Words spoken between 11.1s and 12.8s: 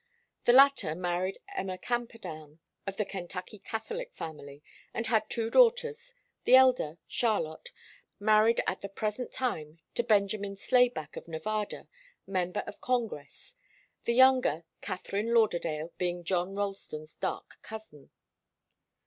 of Nevada, member